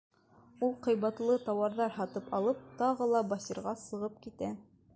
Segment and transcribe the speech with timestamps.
[0.67, 4.51] Ул, ҡыйбатлы тауарҙар һатып алып, тағы ла Басраға сығып китә.